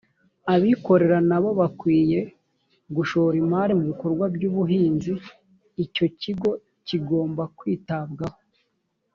[0.53, 2.19] abikorera nabo bakwiye
[2.95, 5.13] gushora imari mu bikorwa by’ ubuhinzi
[5.83, 6.49] icyo kigo
[6.87, 8.39] kigomba kwitabwaho